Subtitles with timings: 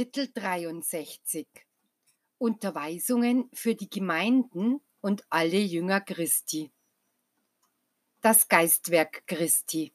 [0.00, 1.46] Kapitel 63
[2.38, 6.70] Unterweisungen für die Gemeinden und alle Jünger Christi.
[8.22, 9.92] Das Geistwerk Christi.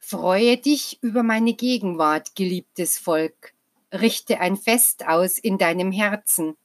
[0.00, 3.54] Freue dich über meine Gegenwart, geliebtes Volk,
[3.92, 6.56] richte ein Fest aus in deinem Herzen,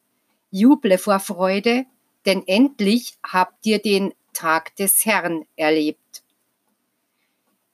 [0.49, 1.85] juble vor Freude,
[2.25, 6.23] denn endlich habt ihr den Tag des Herrn erlebt.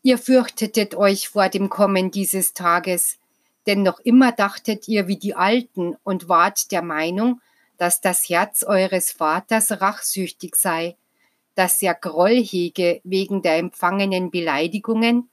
[0.02, 3.18] Ihr fürchtetet euch vor dem Kommen dieses Tages,
[3.68, 7.42] denn noch immer dachtet ihr wie die Alten und wart der Meinung,
[7.78, 10.96] dass das Herz eures Vaters rachsüchtig sei,
[11.56, 15.30] dass er Groll hege wegen der empfangenen Beleidigungen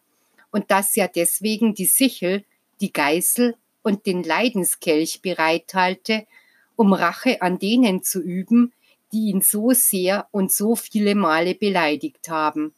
[0.51, 2.45] und dass er deswegen die Sichel,
[2.81, 6.27] die Geißel und den Leidenskelch bereithalte,
[6.77, 8.73] um Rache an denen zu üben,
[9.13, 12.75] die ihn so sehr und so viele Male beleidigt haben.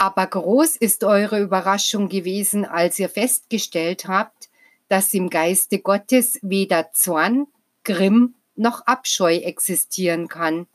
[0.00, 4.48] Aber groß ist eure Überraschung gewesen, als ihr festgestellt habt,
[4.88, 7.48] dass im Geiste Gottes weder Zorn,
[7.84, 10.66] Grimm noch Abscheu existieren kann.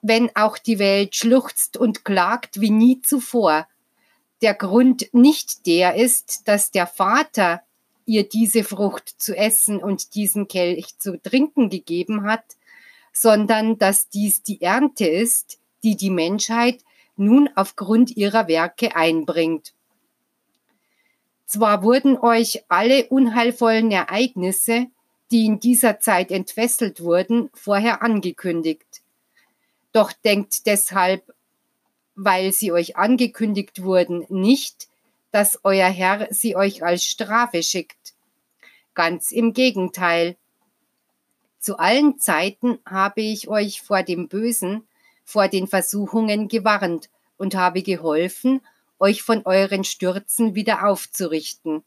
[0.00, 3.66] Wenn auch die Welt schluchzt und klagt wie nie zuvor,
[4.42, 7.62] der Grund nicht der ist, dass der Vater
[8.04, 12.44] ihr diese Frucht zu essen und diesen Kelch zu trinken gegeben hat,
[13.12, 16.84] sondern dass dies die Ernte ist, die die Menschheit
[17.16, 19.72] nun aufgrund ihrer Werke einbringt.
[21.46, 24.86] Zwar wurden euch alle unheilvollen Ereignisse,
[25.30, 29.02] die in dieser Zeit entfesselt wurden, vorher angekündigt.
[29.92, 31.32] Doch denkt deshalb,
[32.14, 34.88] weil sie euch angekündigt wurden, nicht,
[35.30, 38.14] dass euer Herr sie euch als Strafe schickt.
[38.94, 40.36] Ganz im Gegenteil.
[41.58, 44.86] Zu allen Zeiten habe ich euch vor dem Bösen,
[45.26, 48.62] vor den Versuchungen gewarnt und habe geholfen,
[48.98, 51.84] euch von euren Stürzen wieder aufzurichten.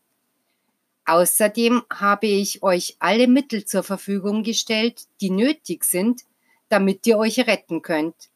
[1.05, 6.21] Außerdem habe ich euch alle Mittel zur Verfügung gestellt, die nötig sind,
[6.67, 8.29] damit ihr euch retten könnt.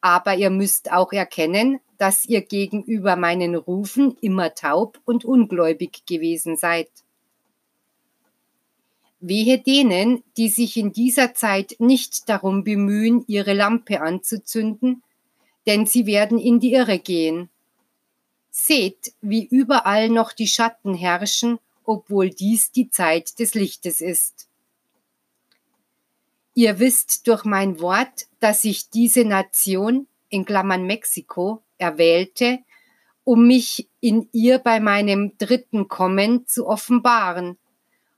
[0.00, 6.56] Aber ihr müsst auch erkennen, dass ihr gegenüber meinen Rufen immer taub und ungläubig gewesen
[6.56, 6.88] seid.
[9.26, 15.02] Wehe denen, die sich in dieser Zeit nicht darum bemühen, ihre Lampe anzuzünden,
[15.66, 17.48] denn sie werden in die Irre gehen.
[18.50, 24.46] Seht, wie überall noch die Schatten herrschen, obwohl dies die Zeit des Lichtes ist.
[26.52, 32.58] Ihr wisst durch mein Wort, dass ich diese Nation, in Klammern Mexiko, erwählte,
[33.24, 37.56] um mich in ihr bei meinem dritten Kommen zu offenbaren,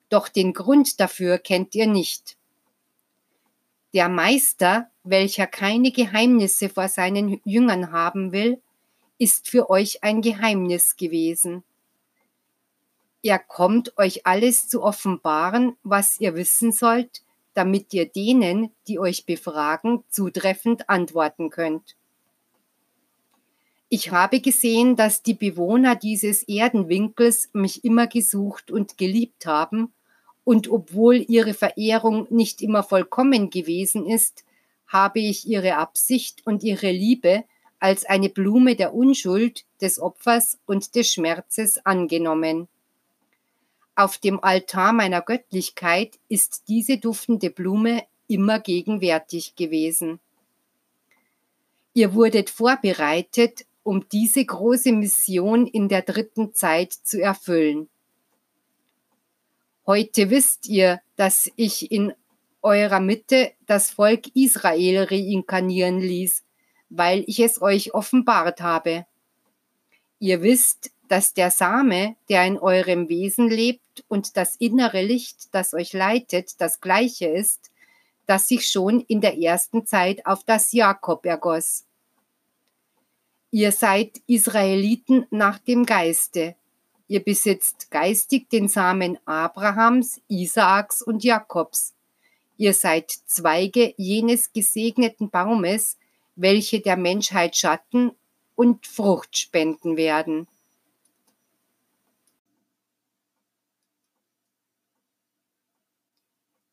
[0.09, 2.37] doch den Grund dafür kennt ihr nicht.
[3.95, 8.61] Der Meister, welcher keine Geheimnisse vor seinen Jüngern haben will,
[9.19, 11.65] ist für euch ein Geheimnis gewesen.
[13.23, 17.23] Er kommt euch alles zu offenbaren, was ihr wissen sollt,
[17.55, 21.97] damit ihr denen, die euch befragen, zutreffend antworten könnt.
[23.89, 29.93] Ich habe gesehen, dass die Bewohner dieses Erdenwinkels mich immer gesucht und geliebt haben
[30.43, 34.45] und obwohl ihre Verehrung nicht immer vollkommen gewesen ist,
[34.87, 37.45] habe ich ihre Absicht und ihre Liebe
[37.79, 42.69] als eine Blume der Unschuld, des Opfers und des Schmerzes angenommen.
[43.95, 50.21] Auf dem Altar meiner Göttlichkeit ist diese duftende Blume immer gegenwärtig gewesen.
[51.93, 57.89] Ihr wurdet vorbereitet, um diese große Mission in der dritten Zeit zu erfüllen.
[59.87, 62.13] Heute wisst ihr, dass ich in
[62.63, 66.43] eurer Mitte das Volk Israel reinkarnieren ließ,
[66.91, 69.07] weil ich es euch offenbart habe.
[70.19, 75.75] Ihr wisst, dass der Same, der in eurem Wesen lebt und das innere Licht, das
[75.75, 77.71] euch leitet, das gleiche ist,
[78.27, 81.86] das sich schon in der ersten Zeit auf das Jakob ergoss.
[83.57, 86.57] Ihr seid Israeliten nach dem Geiste,
[87.09, 91.95] Ihr besitzt geistig den Samen Abrahams, Isaaks und Jakobs.
[92.59, 95.97] Ihr seid Zweige jenes gesegneten Baumes,
[96.35, 98.11] welche der Menschheit Schatten
[98.57, 100.47] und Frucht spenden werden.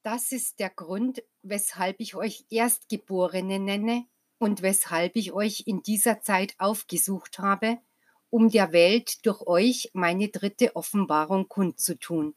[0.02, 4.06] Das ist der Grund, weshalb ich euch Erstgeborene nenne
[4.44, 7.78] und weshalb ich euch in dieser Zeit aufgesucht habe,
[8.30, 12.36] um der Welt durch euch meine dritte Offenbarung kundzutun.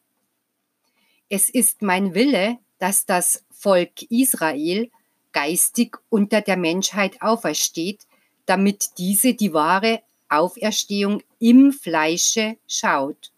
[1.28, 4.88] Es ist mein Wille, dass das Volk Israel
[5.32, 8.06] geistig unter der Menschheit aufersteht,
[8.44, 13.32] damit diese die wahre Auferstehung im Fleische schaut.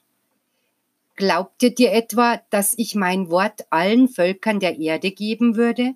[1.17, 5.95] Glaubtet ihr etwa, dass ich mein Wort allen Völkern der Erde geben würde?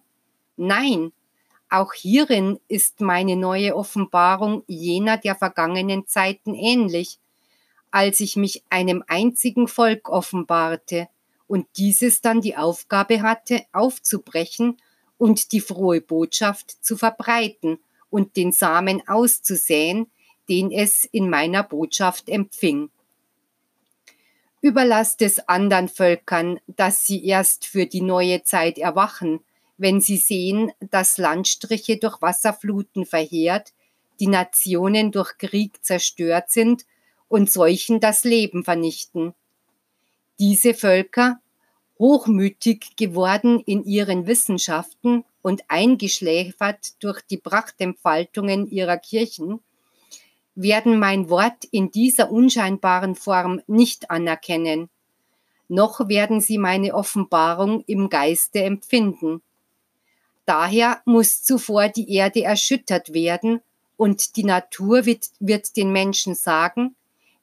[0.56, 1.12] Nein,
[1.72, 7.18] auch hierin ist meine neue Offenbarung jener der vergangenen Zeiten ähnlich,
[7.90, 11.08] als ich mich einem einzigen Volk offenbarte
[11.46, 14.76] und dieses dann die Aufgabe hatte, aufzubrechen
[15.16, 17.78] und die frohe Botschaft zu verbreiten
[18.10, 20.10] und den Samen auszusäen,
[20.48, 22.90] den es in meiner Botschaft empfing.
[24.60, 29.40] Überlasst es anderen Völkern, dass sie erst für die neue Zeit erwachen,
[29.82, 33.72] wenn sie sehen, dass Landstriche durch Wasserfluten verheert,
[34.20, 36.86] die Nationen durch Krieg zerstört sind
[37.28, 39.34] und Seuchen das Leben vernichten.
[40.38, 41.40] Diese Völker,
[41.98, 49.60] hochmütig geworden in ihren Wissenschaften und eingeschläfert durch die Prachtentfaltungen ihrer Kirchen,
[50.54, 54.90] werden mein Wort in dieser unscheinbaren Form nicht anerkennen,
[55.68, 59.42] noch werden sie meine Offenbarung im Geiste empfinden.
[60.52, 63.62] Daher muss zuvor die Erde erschüttert werden
[63.96, 66.94] und die Natur wird, wird den Menschen sagen,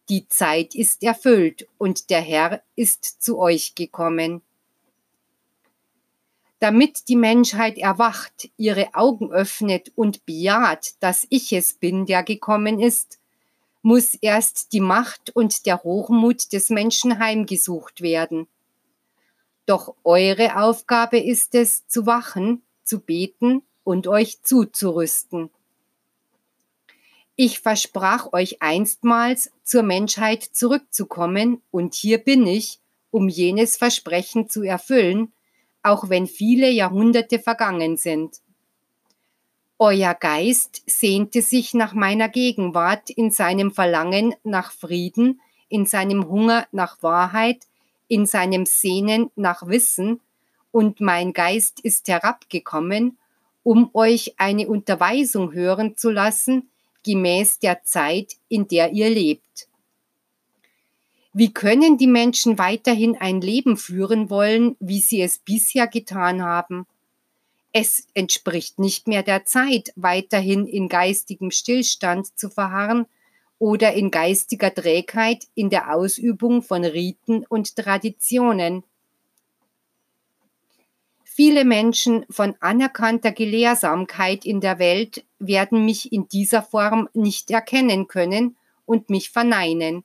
[0.09, 4.43] die Zeit ist erfüllt und der Herr ist zu euch gekommen
[6.59, 12.79] damit die Menschheit erwacht, ihre Augen öffnet und bejaht, dass ich es bin, der gekommen
[12.79, 13.17] ist,
[13.81, 18.47] muss erst die Macht und der Hochmut des Menschen heimgesucht werden.
[19.65, 25.51] Doch eure Aufgabe ist es, zu wachen, zu beten und euch zuzurüsten.
[27.35, 32.79] Ich versprach euch einstmals, zur Menschheit zurückzukommen, und hier bin ich,
[33.11, 35.31] um jenes Versprechen zu erfüllen,
[35.83, 38.41] auch wenn viele Jahrhunderte vergangen sind.
[39.77, 45.39] Euer Geist sehnte sich nach meiner Gegenwart in seinem Verlangen nach Frieden,
[45.69, 47.67] in seinem Hunger nach Wahrheit,
[48.09, 50.19] in seinem Sehnen nach Wissen,
[50.71, 53.17] und mein Geist ist herabgekommen,
[53.63, 56.69] um euch eine Unterweisung hören zu lassen,
[57.03, 59.67] gemäß der Zeit, in der ihr lebt.
[61.33, 66.87] Wie können die Menschen weiterhin ein Leben führen wollen, wie sie es bisher getan haben?
[67.71, 73.05] Es entspricht nicht mehr der Zeit, weiterhin in geistigem Stillstand zu verharren
[73.59, 78.83] oder in geistiger Trägheit in der Ausübung von Riten und Traditionen.
[81.39, 88.09] Viele Menschen von anerkannter Gelehrsamkeit in der Welt werden mich in dieser Form nicht erkennen
[88.09, 90.03] können und mich verneinen.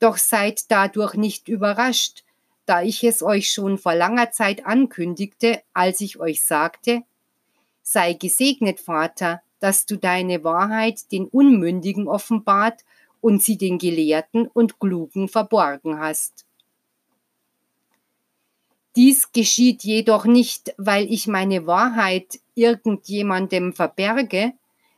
[0.00, 2.24] Doch seid dadurch nicht überrascht,
[2.64, 7.02] da ich es euch schon vor langer Zeit ankündigte, als ich euch sagte,
[7.82, 12.84] sei gesegnet, Vater, dass du deine Wahrheit den Unmündigen offenbart
[13.20, 16.45] und sie den Gelehrten und Klugen verborgen hast.
[18.96, 24.54] Dies geschieht jedoch nicht, weil ich meine Wahrheit irgendjemandem verberge,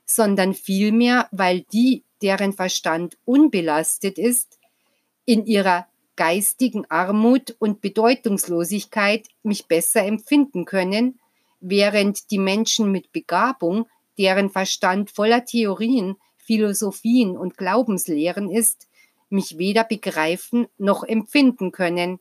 [0.06, 4.59] sondern vielmehr, weil die, deren Verstand unbelastet ist,
[5.25, 11.19] in ihrer geistigen Armut und Bedeutungslosigkeit mich besser empfinden können,
[11.61, 13.87] während die Menschen mit Begabung,
[14.17, 18.88] deren Verstand voller Theorien, Philosophien und Glaubenslehren ist,
[19.28, 22.21] mich weder begreifen noch empfinden können.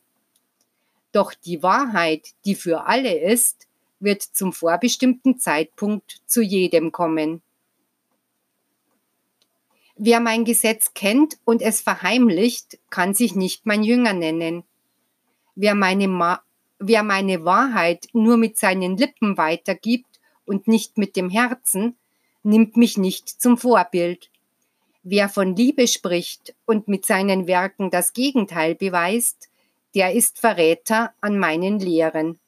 [1.18, 3.66] Doch die Wahrheit, die für alle ist,
[3.98, 7.42] wird zum vorbestimmten Zeitpunkt zu jedem kommen.
[9.96, 14.62] Wer mein Gesetz kennt und es verheimlicht, kann sich nicht mein Jünger nennen.
[15.56, 16.40] Wer meine, Ma
[16.78, 21.96] wer meine Wahrheit nur mit seinen Lippen weitergibt und nicht mit dem Herzen,
[22.44, 24.30] nimmt mich nicht zum Vorbild.
[25.02, 29.48] Wer von Liebe spricht und mit seinen Werken das Gegenteil beweist,
[29.94, 32.38] der ist Verräter an meinen Lehren.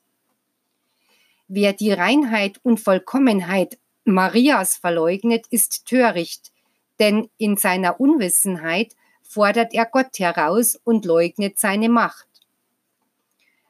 [1.49, 6.53] Wer die Reinheit und Vollkommenheit Marias verleugnet, ist töricht,
[6.99, 12.27] denn in seiner Unwissenheit fordert er Gott heraus und leugnet seine Macht.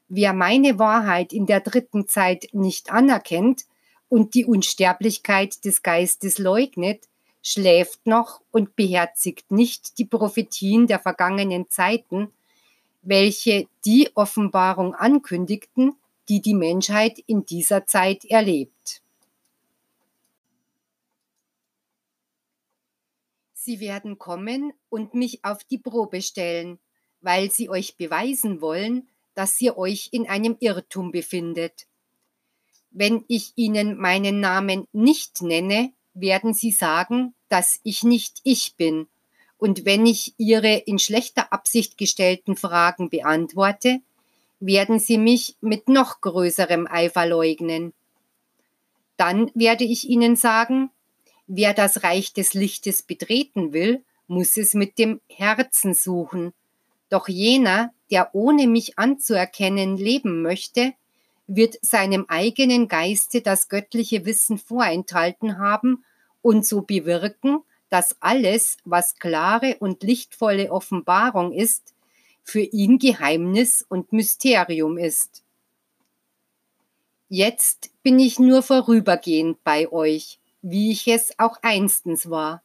[0.09, 3.63] Wer meine Wahrheit in der dritten Zeit nicht anerkennt
[4.09, 7.07] und die Unsterblichkeit des Geistes leugnet,
[7.41, 12.33] schläft noch und beherzigt nicht die Prophetien der vergangenen Zeiten,
[13.01, 15.95] welche die Offenbarung ankündigten,
[16.29, 19.01] die die Menschheit in dieser Zeit erlebt.
[23.53, 26.79] Sie werden kommen und mich auf die Probe stellen,
[27.21, 31.87] weil sie euch beweisen wollen, dass ihr euch in einem Irrtum befindet.
[32.89, 39.07] Wenn ich ihnen meinen Namen nicht nenne, werden sie sagen, dass ich nicht ich bin.
[39.61, 43.99] Und wenn ich ihre in schlechter Absicht gestellten Fragen beantworte,
[44.59, 47.93] werden sie mich mit noch größerem Eifer leugnen.
[49.17, 50.89] Dann werde ich ihnen sagen,
[51.45, 56.53] wer das Reich des Lichtes betreten will, muss es mit dem Herzen suchen.
[57.09, 60.93] Doch jener, der ohne mich anzuerkennen leben möchte,
[61.45, 66.03] wird seinem eigenen Geiste das göttliche Wissen vorenthalten haben
[66.41, 67.59] und so bewirken,
[67.91, 71.93] dass alles, was klare und lichtvolle Offenbarung ist,
[72.41, 75.43] für ihn Geheimnis und Mysterium ist.
[77.27, 82.63] Jetzt bin ich nur vorübergehend bei euch, wie ich es auch einstens war.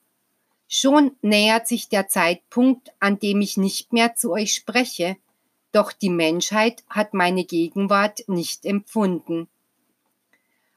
[0.68, 5.16] Schon nähert sich der Zeitpunkt, an dem ich nicht mehr zu euch spreche,
[5.72, 9.48] doch die Menschheit hat meine Gegenwart nicht empfunden.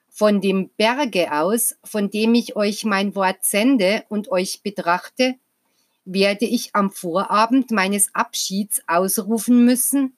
[0.10, 5.36] Von dem Berge aus, von dem ich euch mein Wort sende und euch betrachte,
[6.06, 10.14] werde ich am Vorabend meines Abschieds ausrufen müssen,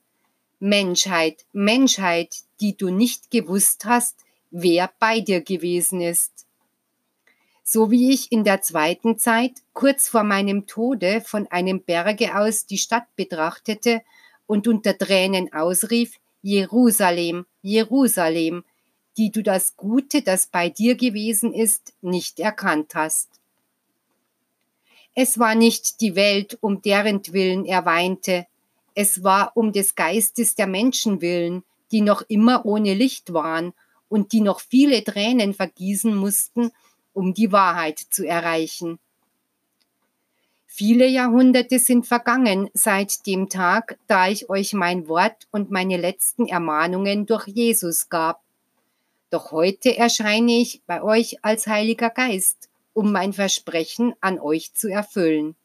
[0.59, 4.15] Menschheit, Menschheit, die du nicht gewusst hast,
[4.51, 6.45] wer bei dir gewesen ist.
[7.63, 12.65] So wie ich in der zweiten Zeit kurz vor meinem Tode von einem Berge aus
[12.65, 14.01] die Stadt betrachtete
[14.45, 18.63] und unter Tränen ausrief, Jerusalem, Jerusalem,
[19.17, 23.29] die du das Gute, das bei dir gewesen ist, nicht erkannt hast.
[25.13, 28.47] Es war nicht die Welt, um deren Willen er weinte,
[28.93, 33.73] es war um des Geistes der Menschen willen, die noch immer ohne Licht waren
[34.09, 36.71] und die noch viele Tränen vergießen mussten,
[37.13, 38.99] um die Wahrheit zu erreichen.
[40.67, 46.47] Viele Jahrhunderte sind vergangen seit dem Tag, da ich euch mein Wort und meine letzten
[46.47, 48.41] Ermahnungen durch Jesus gab.
[49.31, 54.89] Doch heute erscheine ich bei euch als Heiliger Geist, um mein Versprechen an euch zu
[54.89, 55.55] erfüllen.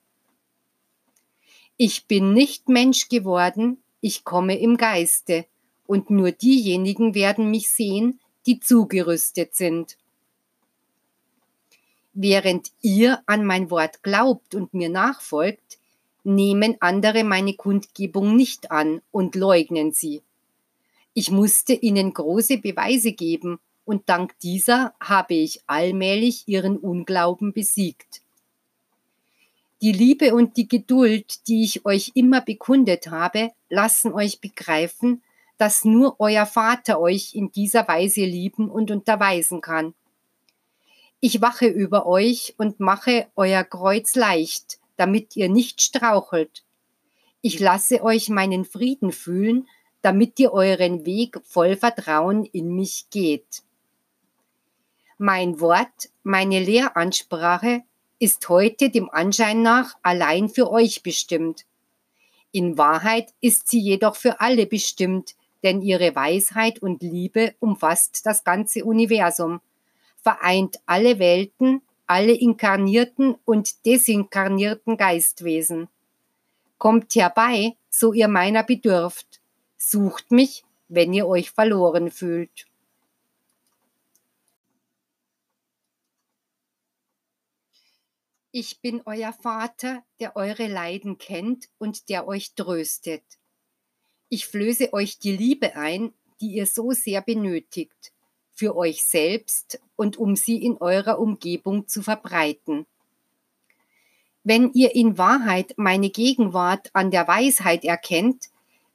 [1.76, 5.46] Ich bin nicht Mensch geworden, ich komme im Geiste,
[5.84, 9.98] und nur diejenigen werden mich sehen, die zugerüstet sind.
[12.14, 15.78] Während ihr an mein Wort glaubt und mir nachfolgt,
[16.22, 20.22] nehmen andere meine Kundgebung nicht an und leugnen sie.
[21.18, 28.20] Ich musste ihnen große Beweise geben, und dank dieser habe ich allmählich ihren Unglauben besiegt.
[29.80, 35.22] Die Liebe und die Geduld, die ich euch immer bekundet habe, lassen euch begreifen,
[35.56, 39.94] dass nur euer Vater euch in dieser Weise lieben und unterweisen kann.
[41.20, 46.62] Ich wache über euch und mache euer Kreuz leicht, damit ihr nicht strauchelt.
[47.40, 49.66] Ich lasse euch meinen Frieden fühlen,
[50.06, 53.64] damit ihr euren Weg voll Vertrauen in mich geht.
[55.18, 57.82] Mein Wort, meine Lehransprache
[58.20, 61.66] ist heute dem Anschein nach allein für euch bestimmt.
[62.52, 65.34] In Wahrheit ist sie jedoch für alle bestimmt,
[65.64, 69.60] denn ihre Weisheit und Liebe umfasst das ganze Universum
[70.22, 75.88] vereint alle Welten, alle inkarnierten und desinkarnierten Geistwesen.
[76.78, 79.40] Kommt herbei, so ihr meiner bedürft.
[79.76, 82.66] Sucht mich, wenn ihr euch verloren fühlt.
[88.52, 93.22] Ich bin euer Vater, der eure Leiden kennt und der euch tröstet.
[94.30, 98.12] Ich flöße euch die Liebe ein, die ihr so sehr benötigt
[98.56, 102.86] für euch selbst und um sie in eurer Umgebung zu verbreiten.
[104.42, 108.48] Wenn ihr in Wahrheit meine Gegenwart an der Weisheit erkennt,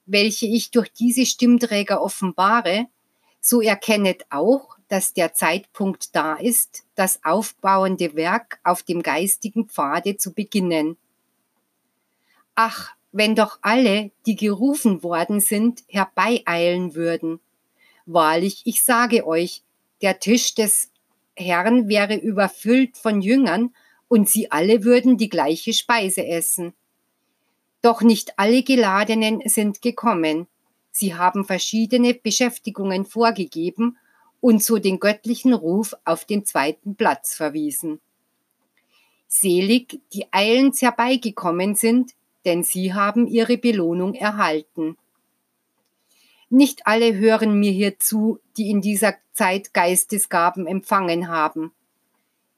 [0.06, 2.86] welche ich durch diese Stimmträger offenbare,
[3.40, 10.16] so erkennet auch, dass der Zeitpunkt da ist, das aufbauende Werk auf dem geistigen Pfade
[10.16, 10.96] zu beginnen.
[12.54, 17.40] Ach, wenn doch alle, die gerufen worden sind, herbeieilen würden,
[18.06, 19.62] Wahrlich, ich sage euch,
[20.00, 20.90] der Tisch des
[21.36, 23.74] Herrn wäre überfüllt von Jüngern,
[24.08, 26.74] und sie alle würden die gleiche Speise essen.
[27.82, 30.46] Doch nicht alle Geladenen sind gekommen.
[30.92, 33.98] Sie haben verschiedene Beschäftigungen vorgegeben
[34.40, 38.00] und so den göttlichen Ruf auf den zweiten Platz verwiesen.
[39.26, 42.12] Selig, die eilends herbeigekommen sind,
[42.44, 44.96] denn sie haben ihre Belohnung erhalten.
[46.50, 51.72] Nicht alle hören mir hier zu, die in dieser Zeit Geistesgaben empfangen haben.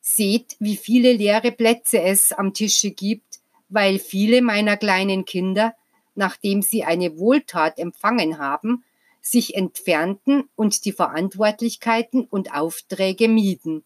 [0.00, 3.33] Seht, wie viele leere Plätze es am Tische gibt,
[3.74, 5.74] weil viele meiner kleinen Kinder,
[6.14, 8.84] nachdem sie eine Wohltat empfangen haben,
[9.20, 13.82] sich entfernten und die Verantwortlichkeiten und Aufträge mieden.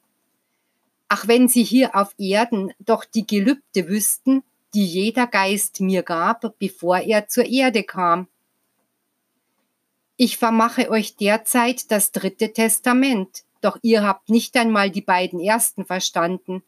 [1.08, 4.42] Ach, wenn sie hier auf Erden doch die Gelübde wüssten,
[4.74, 8.28] die jeder Geist mir gab, bevor er zur Erde kam.
[10.18, 15.86] Ich vermache euch derzeit das dritte Testament, doch ihr habt nicht einmal die beiden ersten
[15.86, 16.62] verstanden.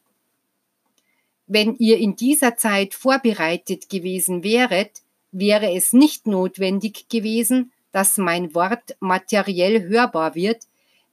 [1.52, 5.02] Wenn ihr in dieser Zeit vorbereitet gewesen wäret,
[5.32, 10.68] wäre es nicht notwendig gewesen, dass mein Wort materiell hörbar wird,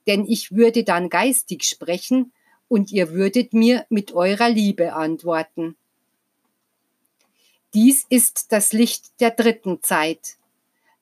[0.06, 2.30] denn ich würde dann geistig sprechen
[2.68, 5.74] und ihr würdet mir mit eurer Liebe antworten.
[7.74, 10.36] Dies ist das Licht der dritten Zeit.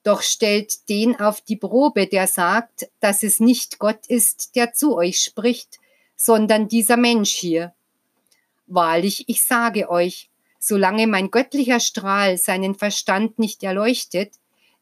[0.01, 4.95] Doch stellt den auf die Probe, der sagt, dass es nicht Gott ist, der zu
[4.95, 5.79] euch spricht,
[6.15, 7.75] sondern dieser Mensch hier.
[8.67, 14.33] Wahrlich, ich sage euch, solange mein göttlicher Strahl seinen Verstand nicht erleuchtet,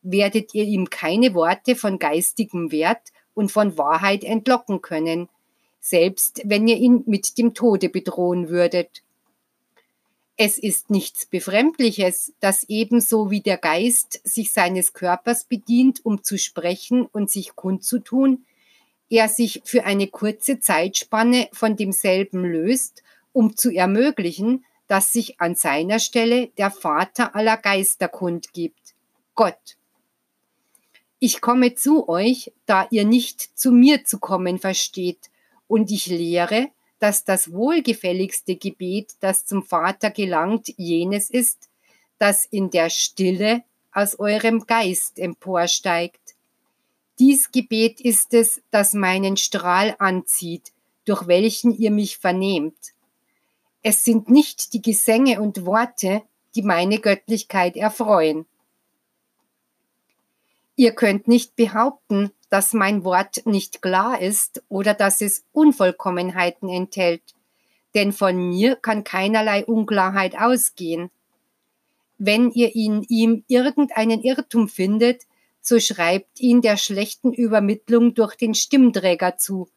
[0.02, 5.30] werdet ihr ihm keine Worte von geistigem Wert und von Wahrheit entlocken können,
[5.80, 9.04] selbst wenn ihr ihn mit dem Tode bedrohen würdet.
[10.38, 16.38] Es ist nichts Befremdliches, dass ebenso wie der Geist sich seines Körpers bedient, um zu
[16.38, 18.46] sprechen und sich kundzutun,
[19.10, 23.04] er sich für eine kurze Zeitspanne von demselben löst,
[23.36, 28.96] um zu ermöglichen, dass sich an seiner Stelle der Vater aller Geister kundgibt,
[29.36, 29.78] Gott.
[31.20, 35.30] Ich komme zu euch, da ihr nicht zu mir zu kommen versteht,
[35.68, 41.70] und ich lehre, dass das wohlgefälligste Gebet, das zum Vater gelangt, jenes ist,
[42.20, 46.36] das in der Stille aus eurem Geist emporsteigt.
[47.20, 50.72] Dies Gebet ist es, das meinen Strahl anzieht,
[51.04, 52.96] durch welchen ihr mich vernehmt.
[53.88, 56.24] Es sind nicht die Gesänge und Worte,
[56.56, 58.48] die meine Göttlichkeit erfreuen.
[60.76, 67.22] Ihr könnt nicht behaupten, dass mein Wort nicht klar ist oder dass es Unvollkommenheiten enthält,
[67.94, 71.12] denn von mir kann keinerlei Unklarheit ausgehen.
[72.18, 75.28] Wenn ihr in ihm irgendeinen Irrtum findet,
[75.62, 79.70] so schreibt ihn der schlechten Übermittlung durch den Stimmträger zu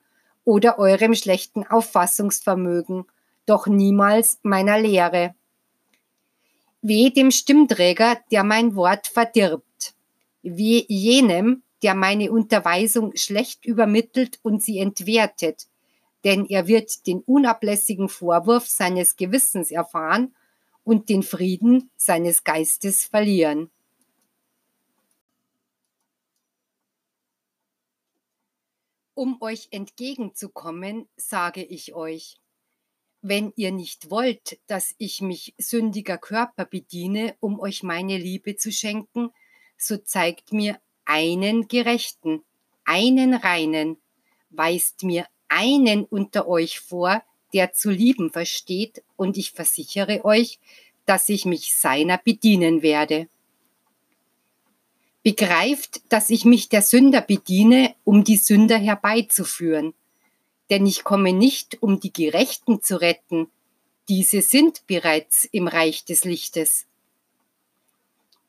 [0.46, 3.04] oder eurem schlechten Auffassungsvermögen,
[3.48, 5.34] doch niemals meiner Lehre.
[6.82, 9.94] Weh dem Stimmträger, der mein Wort verdirbt.
[10.42, 15.66] Weh jenem, der meine Unterweisung schlecht übermittelt und sie entwertet,
[16.24, 20.34] denn er wird den unablässigen Vorwurf seines Gewissens erfahren
[20.84, 23.70] und den Frieden seines Geistes verlieren.
[29.14, 32.36] Um euch entgegenzukommen, sage ich euch,
[33.22, 38.70] wenn ihr nicht wollt, dass ich mich sündiger Körper bediene, um euch meine Liebe zu
[38.72, 39.30] schenken,
[39.76, 42.42] so zeigt mir einen Gerechten,
[42.84, 43.96] einen Reinen,
[44.50, 50.58] weist mir einen unter euch vor, der zu lieben versteht, und ich versichere euch,
[51.06, 53.28] dass ich mich seiner bedienen werde.
[55.22, 59.94] Begreift, dass ich mich der Sünder bediene, um die Sünder herbeizuführen.
[60.70, 63.50] Denn ich komme nicht, um die Gerechten zu retten,
[64.08, 66.86] diese sind bereits im Reich des Lichtes.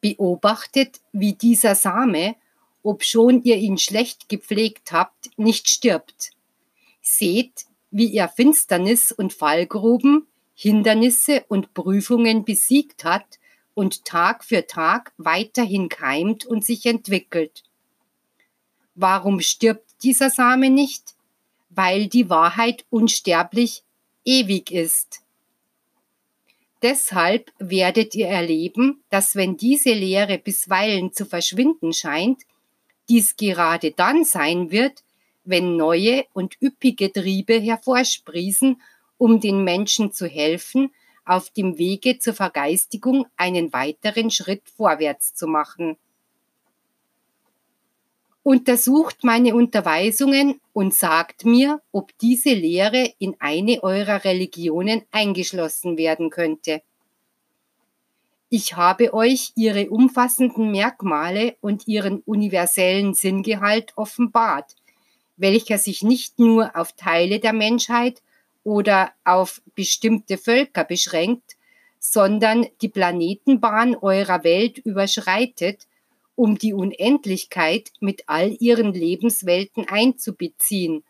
[0.02, 2.36] Beobachtet, wie dieser Same
[2.84, 6.32] obschon ihr ihn schlecht gepflegt habt, nicht stirbt.
[7.02, 13.40] Seht, wie er Finsternis und Fallgruben, Hindernisse und Prüfungen besiegt hat
[13.74, 17.64] und Tag für Tag weiterhin keimt und sich entwickelt.
[18.96, 21.16] Warum stirbt dieser Same nicht?
[21.70, 23.84] Weil die Wahrheit unsterblich
[24.26, 25.22] ewig ist.
[26.82, 32.44] Deshalb werdet ihr erleben, dass wenn diese Lehre bisweilen zu verschwinden scheint,
[33.10, 35.04] dies gerade dann sein wird,
[35.44, 38.82] wenn neue und üppige Triebe hervorsprießen,
[39.18, 40.92] um den Menschen zu helfen,
[41.26, 45.98] auf dem Wege zur Vergeistigung einen weiteren Schritt vorwärts zu machen.
[48.44, 56.30] Untersucht meine Unterweisungen und sagt mir, ob diese Lehre in eine eurer Religionen eingeschlossen werden
[56.30, 56.82] könnte.
[58.50, 64.76] Ich habe euch ihre umfassenden Merkmale und ihren universellen Sinngehalt offenbart,
[65.38, 68.24] welcher sich nicht nur auf Teile der Menschheit
[68.64, 71.58] oder auf bestimmte Völker beschränkt,
[72.00, 75.86] sondern die Planetenbahn eurer Welt überschreitet,
[76.40, 81.04] um die Unendlichkeit mit all ihren Lebenswelten einzubeziehen,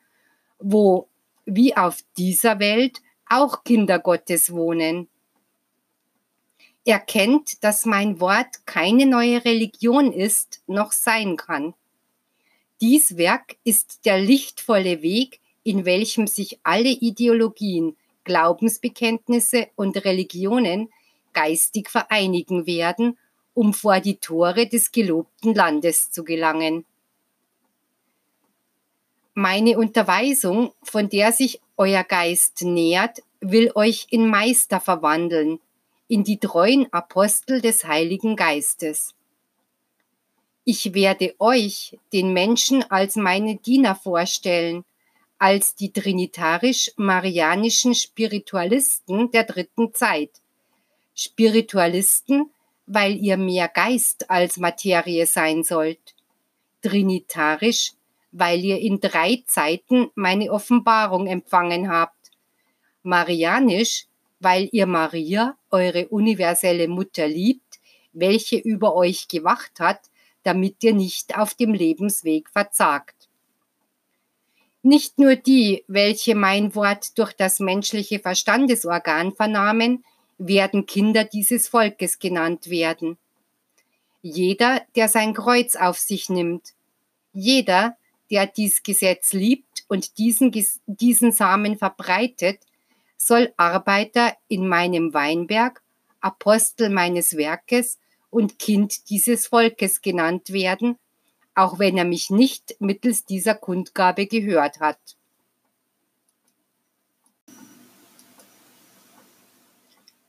[0.58, 1.08] wo,
[1.46, 5.08] wie auf dieser Welt, auch Kinder Gottes wohnen
[6.86, 11.76] erkennt, dass mein Wort keine neue Religion ist, noch sein kann.
[12.82, 20.89] Dies Werk ist der lichtvolle Weg in welchem sich alle Ideologien, Glaubensbekenntnisse und Religionen
[21.34, 23.18] geistig vereinigen werden,
[23.60, 26.86] um vor die Tore des gelobten Landes zu gelangen.
[29.34, 35.60] Meine Unterweisung, von der sich euer Geist nähert, will euch in Meister verwandeln,
[36.08, 39.13] in die treuen Apostel des Heiligen Geistes.
[40.63, 44.86] Ich werde euch, den Menschen, als meine Diener vorstellen,
[45.38, 50.32] als die trinitarisch-marianischen Spiritualisten der dritten Zeit.
[51.13, 52.52] Spiritualisten,
[52.91, 56.15] weil ihr mehr Geist als Materie sein sollt.
[56.82, 57.91] Trinitarisch,
[58.32, 62.32] weil ihr in drei Zeiten meine Offenbarung empfangen habt.
[63.04, 64.08] Marianisch,
[64.39, 67.80] weil ihr Maria, eure universelle Mutter, liebt,
[68.12, 70.10] welche über euch gewacht hat,
[70.41, 73.30] damit ihr nicht auf dem Lebensweg verzagt.
[74.82, 80.04] Nicht nur die, welche mein Wort durch das menschliche Verstandesorgan vernahmen,
[80.39, 83.17] werden Kinder dieses Volkes genannt werden.
[84.21, 86.73] Jeder, der sein Kreuz auf sich nimmt,
[87.34, 87.97] jeder,
[88.32, 90.52] der dies Gesetz liebt und diesen,
[90.88, 92.60] diesen Samen verbreitet,
[93.17, 95.82] soll Arbeiter in meinem Weinberg,
[96.21, 97.99] Apostel meines Werkes
[98.30, 100.97] und Kind dieses Volkes genannt werden,
[101.54, 104.99] auch wenn er mich nicht mittels dieser Kundgabe gehört hat.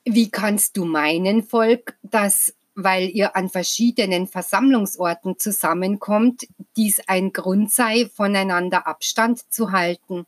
[0.04, 7.70] Wie kannst du meinen, Volk, dass, weil ihr an verschiedenen Versammlungsorten zusammenkommt, dies ein Grund
[7.70, 10.26] sei, voneinander Abstand zu halten?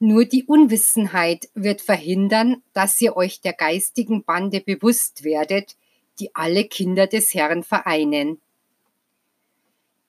[0.00, 5.76] Nur die Unwissenheit wird verhindern, dass ihr euch der geistigen Bande bewusst werdet,
[6.20, 8.40] die alle Kinder des Herrn vereinen.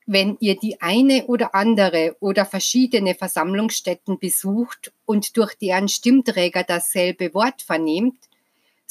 [0.06, 7.34] Wenn ihr die eine oder andere oder verschiedene Versammlungsstätten besucht und durch deren Stimmträger dasselbe
[7.34, 8.28] Wort vernehmt,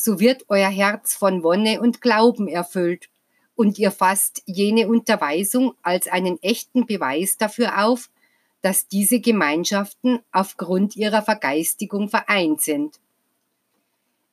[0.01, 3.09] so wird euer Herz von Wonne und Glauben erfüllt
[3.57, 8.09] und ihr fasst jene Unterweisung als einen echten Beweis dafür auf,
[8.63, 13.01] dass diese Gemeinschaften aufgrund ihrer Vergeistigung vereint sind.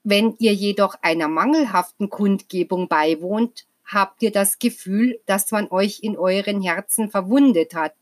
[0.03, 6.15] Wenn ihr jedoch einer mangelhaften Kundgebung beiwohnt, habt ihr das Gefühl, dass man euch in
[6.15, 7.95] euren Herzen verwundet hat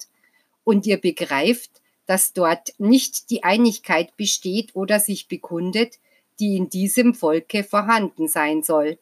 [0.65, 1.71] und ihr begreift,
[2.08, 5.99] dass dort nicht die Einigkeit besteht oder sich bekundet,
[6.39, 8.97] die in diesem Volke vorhanden sein soll.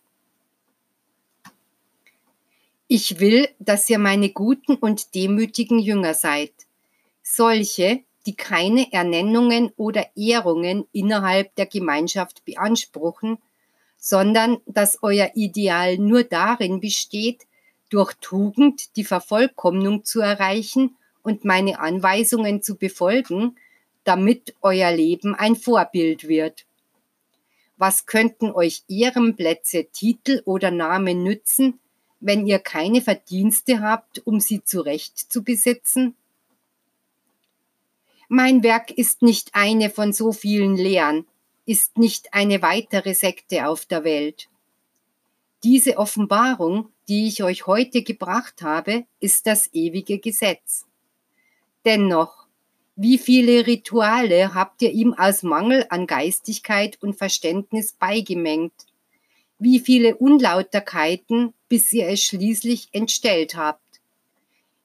[2.88, 6.52] Ich will, dass ihr meine guten und demütigen Jünger seid,
[7.24, 13.38] solche, die keine Ernennungen oder Ehrungen innerhalb der Gemeinschaft beanspruchen,
[13.98, 17.48] sondern dass euer Ideal nur darin besteht,
[17.90, 23.58] durch Tugend die Vervollkommnung zu erreichen und meine Anweisungen zu befolgen,
[24.04, 26.66] damit euer Leben ein Vorbild wird.
[27.82, 31.80] Was könnten euch Ehrenplätze, Titel oder Namen nützen,
[32.20, 36.16] wenn ihr keine Verdienste habt, um sie zurecht zu besitzen?
[38.30, 41.26] Mein Werk ist nicht eine von so vielen Lehren,
[41.66, 44.48] ist nicht eine weitere Sekte auf der Welt.
[45.64, 50.86] Diese Offenbarung, die ich euch heute gebracht habe, ist das ewige Gesetz.
[51.84, 52.41] Dennoch,
[53.04, 58.76] wie viele Rituale habt ihr ihm aus Mangel an Geistigkeit und Verständnis beigemengt?
[59.58, 63.82] Wie viele Unlauterkeiten, bis ihr es schließlich entstellt habt?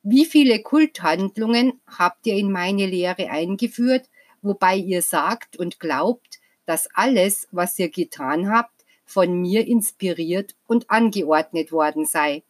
[0.03, 4.09] Wie viele Kulthandlungen habt ihr in meine Lehre eingeführt,
[4.41, 10.89] wobei ihr sagt und glaubt, dass alles, was ihr getan habt, von mir inspiriert und
[10.89, 12.45] angeordnet worden sei?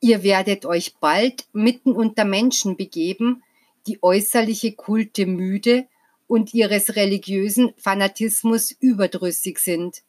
[0.00, 3.42] Ihr werdet euch bald mitten unter Menschen begeben,
[3.86, 5.86] die äußerliche Kulte müde
[6.26, 10.02] und ihres religiösen Fanatismus überdrüssig sind.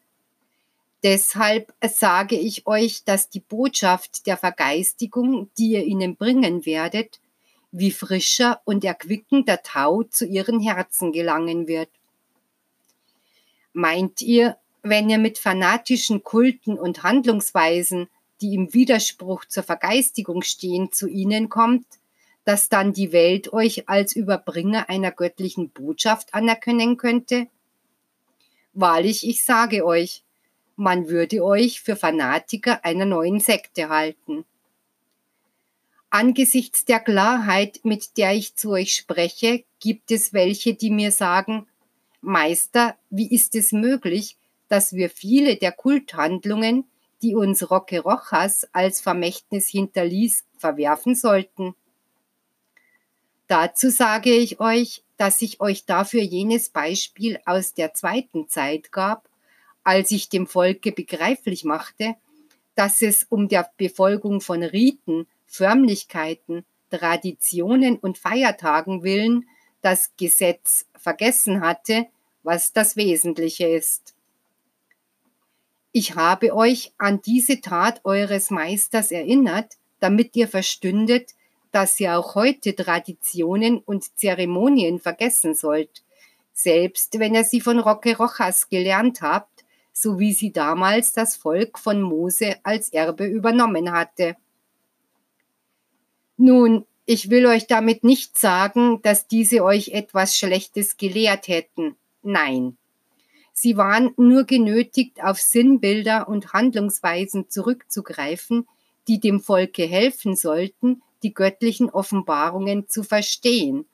[1.02, 7.22] Deshalb sage ich euch, dass die Botschaft der Vergeistigung, die ihr ihnen bringen werdet,
[7.72, 11.90] wie frischer und erquickender Tau zu ihren Herzen gelangen wird.
[13.72, 18.10] Meint ihr, wenn ihr mit fanatischen Kulten und Handlungsweisen,
[18.42, 21.86] die im Widerspruch zur Vergeistigung stehen, zu ihnen kommt,
[22.46, 27.48] dass dann die Welt euch als Überbringer einer göttlichen Botschaft anerkennen könnte?
[28.74, 30.24] Wahrlich, ich sage euch,
[30.76, 34.46] man würde euch für Fanatiker einer neuen Sekte halten.
[36.10, 41.68] Angesichts der Klarheit, mit der ich zu euch spreche, gibt es welche, die mir sagen,
[42.22, 44.38] Meister, wie ist es möglich,
[44.70, 46.86] dass wir viele der Kulthandlungen,
[47.22, 51.76] die uns Roque Rojas als Vermächtnis hinterließ, verwerfen sollten?
[53.48, 59.28] Dazu sage ich euch, dass ich euch dafür jenes Beispiel aus der zweiten Zeit gab,
[59.84, 62.16] als ich dem Volke begreiflich machte,
[62.76, 69.46] dass es um der Befolgung von Riten, Förmlichkeiten, Traditionen und Feiertagen willen
[69.82, 72.08] das Gesetz vergessen hatte,
[72.44, 74.16] was das Wesentliche ist.
[75.92, 81.32] Ich habe euch an diese Tat eures Meisters erinnert, damit ihr verstündet,
[81.72, 86.04] dass ihr auch heute Traditionen und Zeremonien vergessen sollt,
[86.54, 91.78] selbst wenn ihr sie von Roque Rojas gelernt habt, so wie sie damals das Volk
[91.78, 94.36] von Mose als Erbe übernommen hatte.
[96.38, 101.96] Nun, ich will euch damit nicht sagen, dass diese euch etwas Schlechtes gelehrt hätten.
[102.22, 102.78] Nein.
[103.62, 108.66] Sie waren nur genötigt, auf Sinnbilder und Handlungsweisen zurückzugreifen,
[109.10, 113.86] die dem Volke helfen sollten, die göttlichen Offenbarungen zu verstehen.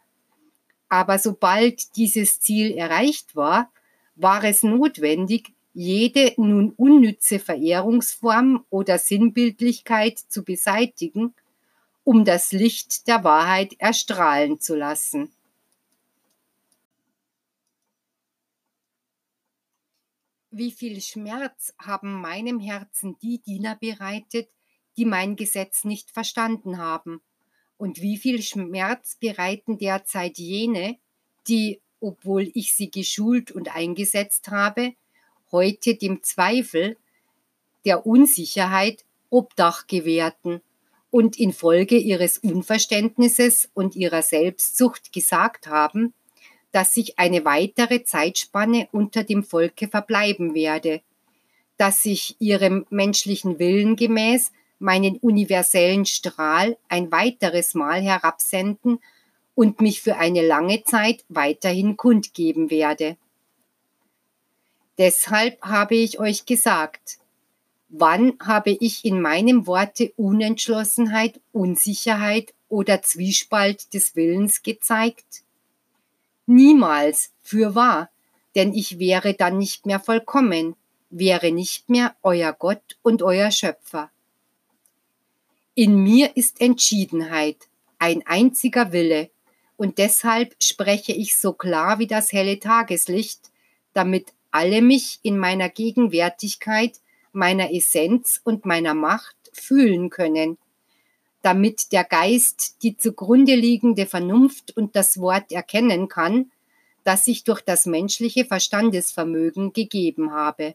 [0.87, 3.71] Aber sobald dieses Ziel erreicht war,
[4.15, 11.33] war es notwendig, jede nun unnütze Verehrungsform oder Sinnbildlichkeit zu beseitigen,
[12.03, 15.31] um das Licht der Wahrheit erstrahlen zu lassen.
[20.57, 24.47] Wie viel Schmerz haben meinem Herzen die Diener bereitet,
[24.95, 27.19] die mein Gesetz nicht verstanden haben.
[27.77, 30.95] Und wie viel Schmerz bereiten derzeit jene,
[31.49, 34.93] die, obwohl ich sie geschult und eingesetzt habe,
[35.51, 36.95] heute dem Zweifel,
[37.83, 40.61] der Unsicherheit Obdach gewährten
[41.11, 46.13] und infolge ihres Unverständnisses und ihrer Selbstsucht gesagt haben,
[46.75, 50.99] dass ich eine weitere Zeitspanne unter dem Volke verbleiben werde,
[51.77, 58.99] dass ich ihrem menschlichen Willen gemäß meinen universellen Strahl ein weiteres Mal herabsenden
[59.55, 63.15] und mich für eine lange Zeit weiterhin kundgeben werde.
[64.97, 67.19] Deshalb habe ich euch gesagt,
[67.87, 75.44] wann habe ich in meinem Worte Unentschlossenheit, Unsicherheit oder Zwiespalt des Willens gezeigt?
[76.45, 78.09] Niemals, für wahr,
[78.55, 80.75] denn ich wäre dann nicht mehr vollkommen,
[81.09, 84.11] wäre nicht mehr euer Gott und euer Schöpfer.
[85.73, 87.57] In mir ist Entschiedenheit,
[87.99, 89.29] ein einziger Wille,
[89.77, 93.51] und deshalb spreche ich so klar wie das helle Tageslicht,
[93.93, 96.99] damit alle mich in meiner Gegenwärtigkeit,
[97.33, 100.57] meiner Essenz und meiner Macht fühlen können,
[101.45, 106.51] damit der Geist die zugrunde liegende Vernunft und das Wort erkennen kann,
[107.03, 110.73] das ich durch das menschliche Verstandesvermögen gegeben habe.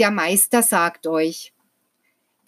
[0.00, 1.52] Der Meister sagt euch,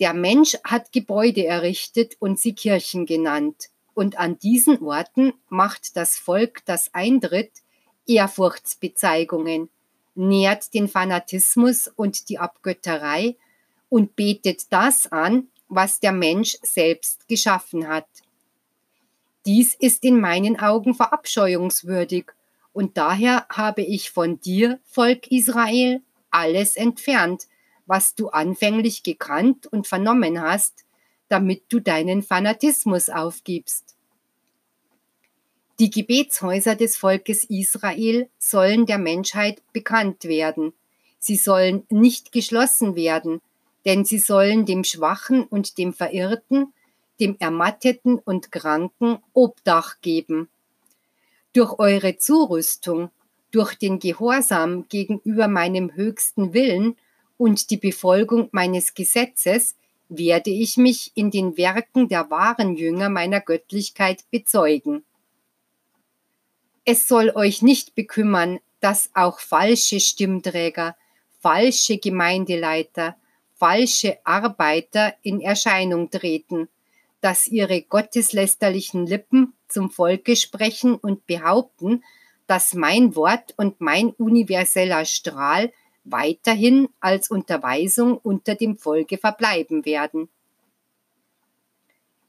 [0.01, 3.69] der Mensch hat Gebäude errichtet und sie Kirchen genannt.
[3.95, 7.53] Und an diesen Orten macht das Volk das Eintritt
[8.09, 9.71] Ehrfurchtsbezeigungen,
[10.17, 13.37] nährt den Fanatismus und die Abgötterei
[13.89, 18.07] und betet das an, was der Mensch selbst geschaffen hat.
[19.47, 22.27] Dies ist in meinen Augen verabscheuungswürdig,
[22.75, 27.47] und daher habe ich von dir, Volk Israel, alles entfernt,
[27.87, 30.85] was du anfänglich gekannt und vernommen hast,
[31.29, 33.97] damit du deinen Fanatismus aufgibst.
[35.79, 40.73] Die Gebetshäuser des Volkes Israel sollen der Menschheit bekannt werden.
[41.19, 43.41] Sie sollen nicht geschlossen werden,
[43.85, 46.73] denn sie sollen dem Schwachen und dem Verirrten,
[47.21, 50.49] dem Ermatteten und Kranken Obdach geben.
[51.53, 53.11] Durch eure Zurüstung,
[53.51, 56.97] durch den Gehorsam gegenüber meinem höchsten Willen
[57.37, 59.77] und die Befolgung meines Gesetzes
[60.09, 65.05] werde ich mich in den Werken der wahren Jünger meiner Göttlichkeit bezeugen.
[66.85, 70.97] Es soll euch nicht bekümmern, dass auch falsche Stimmträger,
[71.41, 73.17] falsche Gemeindeleiter,
[73.63, 76.69] falsche Arbeiter in Erscheinung treten,
[77.21, 82.03] dass ihre gotteslästerlichen Lippen zum Volke sprechen und behaupten,
[82.49, 85.73] dass mein Wort und mein universeller Strahl
[86.03, 90.29] weiterhin als Unterweisung unter dem Volke verbleiben werden.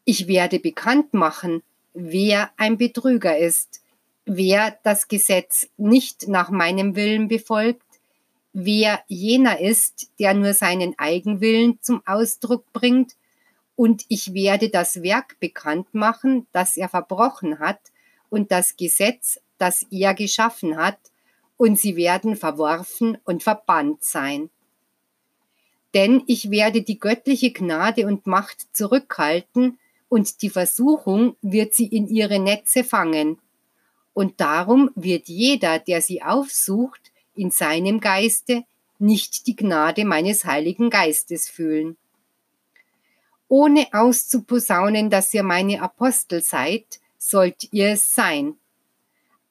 [0.05, 1.63] Ich werde bekannt machen,
[1.95, 3.81] wer ein Betrüger ist,
[4.25, 7.92] wer das Gesetz nicht nach meinem Willen befolgt,
[8.53, 13.13] wer jener ist, der nur seinen Eigenwillen zum Ausdruck bringt,
[13.75, 17.79] und ich werde das Werk bekannt machen, das er verbrochen hat,
[18.29, 20.99] und das Gesetz, das er geschaffen hat,
[21.57, 24.49] und sie werden verworfen und verbannt sein.
[25.93, 29.77] Denn ich werde die göttliche Gnade und Macht zurückhalten
[30.09, 33.39] und die Versuchung wird sie in ihre Netze fangen.
[34.13, 37.02] Und darum wird jeder, der sie aufsucht,
[37.35, 38.63] in seinem Geiste
[38.99, 41.97] nicht die Gnade meines Heiligen Geistes fühlen.
[43.47, 48.55] Ohne auszuposaunen, dass ihr meine Apostel seid, sollt ihr es sein.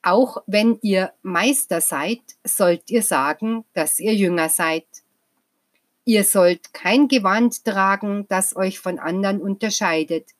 [0.02, 4.86] Auch wenn ihr Meister seid, sollt ihr sagen, dass ihr Jünger seid.
[6.04, 10.30] Ihr sollt kein Gewand tragen, das euch von anderen unterscheidet,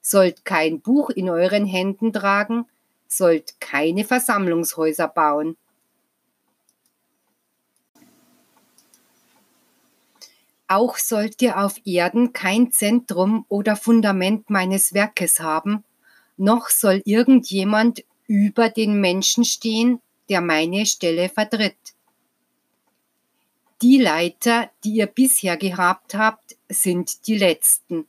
[0.00, 2.66] sollt kein Buch in euren Händen tragen,
[3.08, 5.56] sollt keine Versammlungshäuser bauen.
[10.68, 15.82] Auch sollt ihr auf Erden kein Zentrum oder Fundament meines Werkes haben,
[16.36, 21.76] noch soll irgendjemand über den Menschen stehen, der meine Stelle vertritt.
[23.80, 28.06] Die Leiter, die ihr bisher gehabt habt, sind die letzten.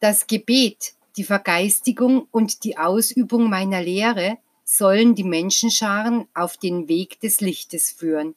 [0.00, 7.20] Das Gebet, die Vergeistigung und die Ausübung meiner Lehre sollen die Menschenscharen auf den Weg
[7.20, 8.34] des Lichtes führen.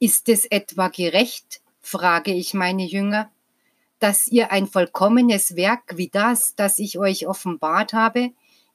[0.00, 3.30] Ist es etwa gerecht, frage ich meine Jünger,
[3.98, 8.30] dass ihr ein vollkommenes Werk wie das, das ich euch offenbart habe,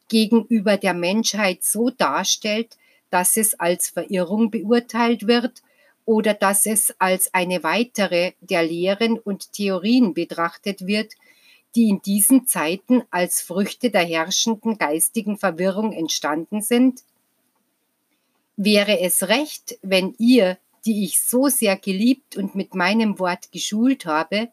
[0.08, 2.78] gegenüber der Menschheit so darstellt,
[3.10, 5.64] dass es als Verirrung beurteilt wird
[6.06, 11.14] oder dass es als eine weitere der Lehren und Theorien betrachtet wird,
[11.74, 17.02] die in diesen Zeiten als Früchte der herrschenden geistigen Verwirrung entstanden sind?
[18.58, 24.06] Wäre es recht, wenn ihr, die ich so sehr geliebt und mit meinem Wort geschult
[24.06, 24.50] habe,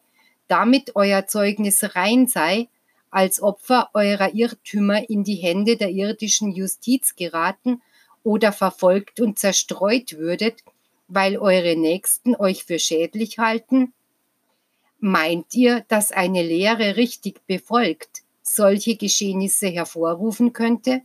[0.47, 2.67] damit euer Zeugnis rein sei,
[3.09, 7.81] als Opfer eurer Irrtümer in die Hände der irdischen Justiz geraten
[8.23, 10.63] oder verfolgt und zerstreut würdet,
[11.07, 13.93] weil eure Nächsten euch für schädlich halten?
[14.99, 21.01] Meint ihr, dass eine Lehre richtig befolgt solche Geschehnisse hervorrufen könnte?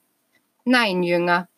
[0.64, 1.49] Nein, Jünger.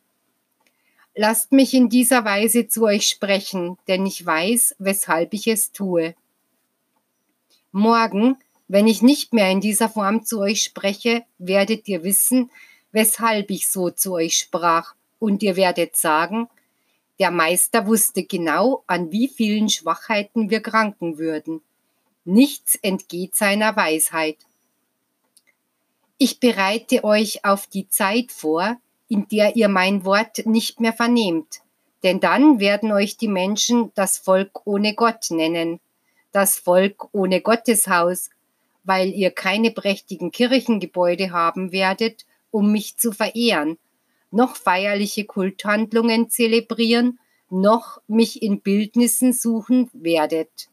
[1.23, 6.15] Lasst mich in dieser Weise zu euch sprechen, denn ich weiß, weshalb ich es tue.
[7.73, 8.37] Morgen
[8.73, 12.53] wenn ich nicht mehr in dieser Form zu euch spreche, werdet ihr wissen,
[12.93, 16.49] weshalb ich so zu euch sprach, und ihr werdet sagen,
[17.19, 21.63] der Meister wusste genau, an wie vielen Schwachheiten wir kranken würden.
[22.25, 24.37] Nichts entgeht seiner Weisheit.
[26.17, 28.77] Ich bereite euch auf die Zeit vor,
[29.11, 31.63] in der ihr mein Wort nicht mehr vernehmt,
[32.05, 35.81] denn dann werden euch die Menschen das Volk ohne Gott nennen,
[36.31, 38.31] das Volk ohne Gotteshaus,
[38.85, 43.79] weil ihr keine prächtigen Kirchengebäude haben werdet, um mich zu verehren,
[44.31, 47.19] noch feierliche Kulthandlungen zelebrieren,
[47.51, 50.69] noch mich in Bildnissen suchen werdet.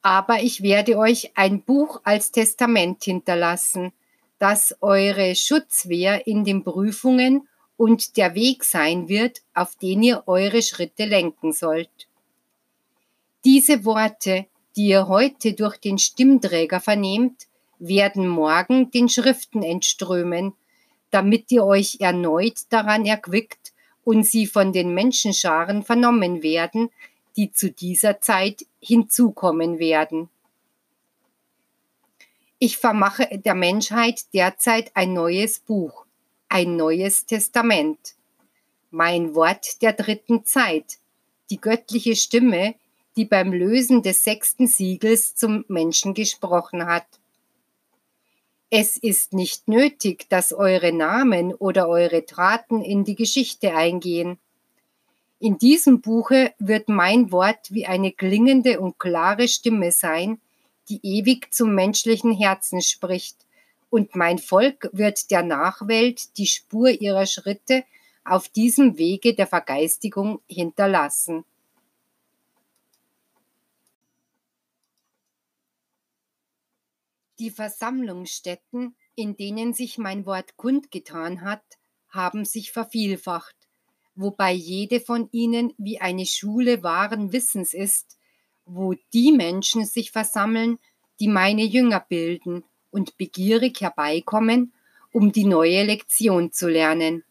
[0.00, 3.92] Aber ich werde euch ein Buch als Testament hinterlassen,
[4.40, 10.62] das eure Schutzwehr in den Prüfungen und der Weg sein wird, auf den ihr eure
[10.62, 12.08] Schritte lenken sollt.
[13.44, 17.46] Diese Worte die ihr heute durch den Stimmträger vernehmt,
[17.78, 20.52] werden morgen den Schriften entströmen,
[21.10, 23.72] damit ihr euch erneut daran erquickt
[24.04, 26.90] und sie von den Menschenscharen vernommen werden,
[27.36, 30.28] die zu dieser Zeit hinzukommen werden.
[32.62, 36.04] Ich vermache der Menschheit derzeit ein neues Buch,
[36.50, 38.16] ein neues Testament.
[38.90, 40.98] Mein Wort der dritten Zeit,
[41.48, 42.74] die göttliche Stimme,
[43.16, 47.06] die beim Lösen des sechsten Siegels zum Menschen gesprochen hat.
[48.68, 54.38] Es ist nicht nötig, dass eure Namen oder eure Taten in die Geschichte eingehen.
[55.38, 60.42] In diesem Buche wird mein Wort wie eine klingende und klare Stimme sein,
[60.90, 63.46] die ewig zum menschlichen Herzen spricht,
[63.88, 67.84] und mein Volk wird der Nachwelt die Spur ihrer Schritte
[68.24, 71.44] auf diesem Wege der Vergeistigung hinterlassen.
[77.40, 81.64] Die Versammlungsstätten, in denen sich mein Wort kundgetan hat,
[82.10, 83.56] haben sich vervielfacht,
[84.14, 88.19] wobei jede von ihnen wie eine Schule wahren Wissens ist,
[88.72, 90.78] wo die Menschen sich versammeln,
[91.18, 94.72] die meine Jünger bilden und begierig herbeikommen,
[95.12, 97.24] um die neue Lektion zu lernen.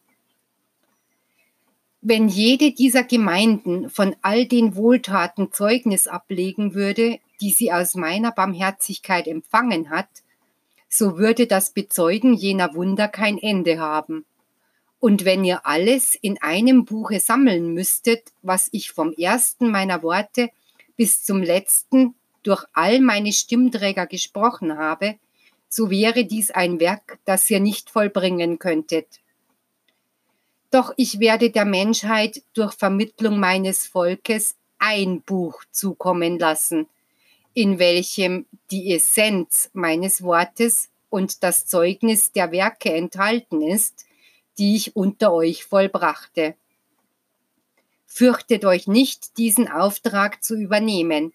[2.02, 8.32] Wenn jede dieser Gemeinden von all den Wohltaten Zeugnis ablegen würde, die sie aus meiner
[8.32, 10.10] Barmherzigkeit empfangen hat,
[10.90, 14.26] so würde das Bezeugen jener Wunder kein Ende haben.
[15.00, 20.50] Und wenn ihr alles in einem Buche sammeln müsstet, was ich vom ersten meiner Worte
[21.00, 25.16] bis zum letzten durch all meine Stimmträger gesprochen habe,
[25.70, 29.22] so wäre dies ein Werk, das ihr nicht vollbringen könntet.
[30.72, 36.90] Doch ich werde der Menschheit durch Vermittlung meines Volkes ein Buch zukommen lassen,
[37.54, 44.06] in welchem die Essenz meines Wortes und das Zeugnis der Werke enthalten ist,
[44.58, 46.56] die ich unter euch vollbrachte.
[48.12, 51.32] Fürchtet euch nicht, diesen Auftrag zu übernehmen,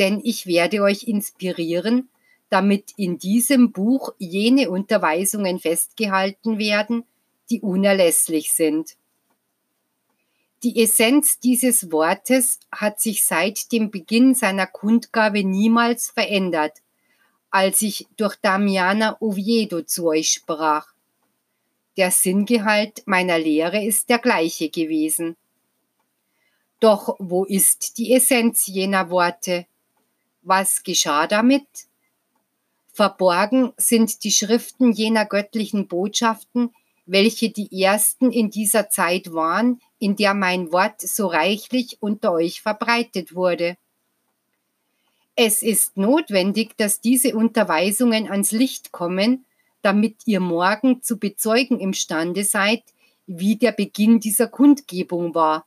[0.00, 2.08] denn ich werde euch inspirieren,
[2.50, 7.04] damit in diesem Buch jene Unterweisungen festgehalten werden,
[7.48, 8.96] die unerlässlich sind.
[10.64, 16.82] Die Essenz dieses Wortes hat sich seit dem Beginn seiner Kundgabe niemals verändert,
[17.50, 20.88] als ich durch Damiana Oviedo zu euch sprach.
[21.96, 25.36] Der Sinngehalt meiner Lehre ist der gleiche gewesen.
[26.80, 29.66] Doch wo ist die Essenz jener Worte?
[30.42, 31.66] Was geschah damit?
[32.92, 36.74] Verborgen sind die Schriften jener göttlichen Botschaften,
[37.06, 42.62] welche die ersten in dieser Zeit waren, in der mein Wort so reichlich unter euch
[42.62, 43.76] verbreitet wurde.
[45.36, 49.44] Es ist notwendig, dass diese Unterweisungen ans Licht kommen,
[49.82, 52.82] damit ihr morgen zu bezeugen imstande seid,
[53.26, 55.66] wie der Beginn dieser Kundgebung war.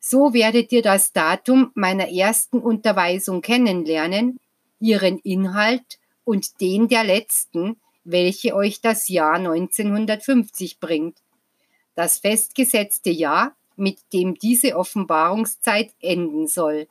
[0.00, 4.40] So werdet ihr das Datum meiner ersten Unterweisung kennenlernen,
[4.80, 11.18] ihren Inhalt und den der letzten, welche euch das Jahr 1950 bringt.
[11.94, 16.88] Das festgesetzte Jahr, mit dem diese Offenbarungszeit enden soll.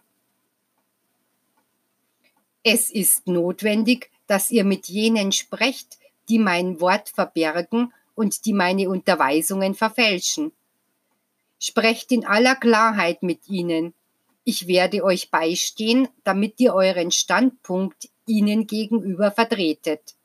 [2.64, 5.98] Es ist notwendig, dass ihr mit jenen sprecht,
[6.30, 10.52] die mein Wort verbergen und die meine Unterweisungen verfälschen.
[11.60, 13.94] Sprecht in aller Klarheit mit ihnen.
[14.44, 20.16] Ich werde euch beistehen, damit ihr euren Standpunkt ihnen gegenüber vertretet.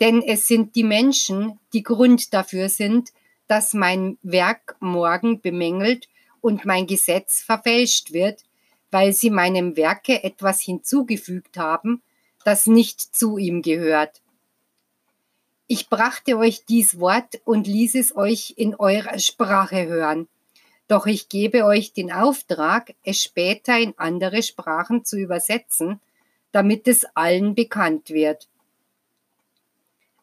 [0.00, 3.10] Denn es sind die Menschen, die Grund dafür sind,
[3.46, 6.08] dass mein Werk morgen bemängelt
[6.40, 8.44] und mein Gesetz verfälscht wird,
[8.90, 12.02] weil sie meinem Werke etwas hinzugefügt haben,
[12.44, 14.21] das nicht zu ihm gehört.
[15.74, 20.28] Ich brachte euch dies Wort und ließ es euch in eurer Sprache hören.
[20.86, 25.98] Doch ich gebe euch den Auftrag, es später in andere Sprachen zu übersetzen,
[26.50, 28.50] damit es allen bekannt wird.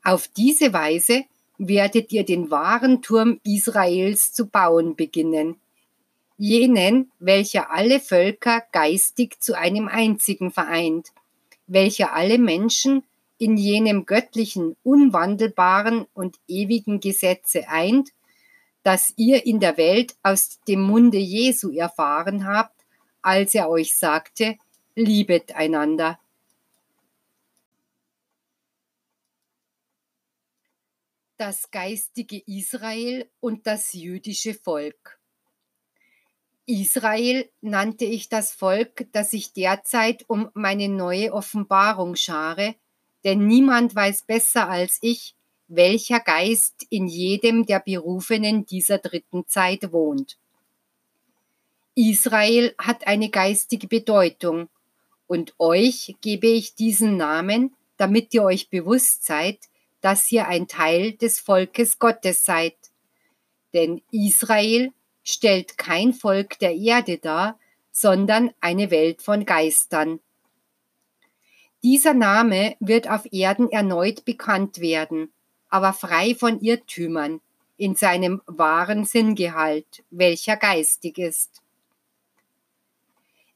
[0.03, 1.23] Auf diese Weise
[1.57, 5.55] werdet ihr den wahren Turm Israels zu bauen beginnen,
[6.37, 11.07] jenen, welcher alle Völker geistig zu einem einzigen vereint,
[11.65, 13.01] welcher alle Menschen
[13.39, 18.11] in jenem göttlichen, unwandelbaren und ewigen Gesetze eint,
[18.83, 22.85] das ihr in der Welt aus dem Munde Jesu erfahren habt,
[23.23, 24.57] als er euch sagte,
[24.95, 26.19] liebet einander.
[31.39, 35.19] das geistige Israel und das jüdische Volk.
[36.65, 42.75] Israel nannte ich das Volk, das ich derzeit um meine neue Offenbarung schare,
[43.23, 45.35] denn niemand weiß besser als ich,
[45.67, 50.37] welcher Geist in jedem der Berufenen dieser dritten Zeit wohnt.
[51.95, 54.69] Israel hat eine geistige Bedeutung,
[55.27, 59.59] und euch gebe ich diesen Namen, damit ihr euch bewusst seid,
[60.01, 62.75] dass ihr ein Teil des Volkes Gottes seid.
[63.73, 64.91] Denn Israel
[65.23, 67.59] stellt kein Volk der Erde dar,
[67.91, 70.19] sondern eine Welt von Geistern.
[71.81, 75.31] Dieser Name wird auf Erden erneut bekannt werden,
[75.69, 77.39] aber frei von Irrtümern,
[77.77, 81.61] in seinem wahren Sinngehalt, welcher geistig ist.